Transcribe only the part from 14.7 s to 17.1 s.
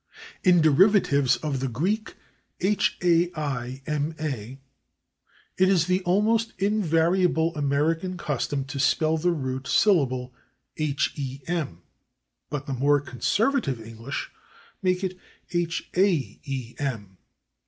make it /haem/ /e.